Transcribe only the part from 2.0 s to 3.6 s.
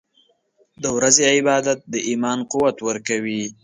ایمان قوت ورکوي.